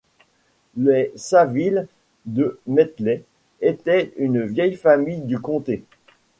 Les 0.77 1.11
Savile 1.15 1.87
de 2.25 2.59
Methley 2.65 3.23
étaient 3.61 4.11
une 4.17 4.41
vieille 4.43 4.73
famille 4.73 5.21
du 5.21 5.37
comté. 5.39 5.83